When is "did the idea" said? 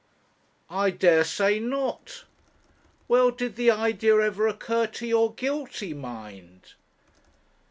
3.29-4.17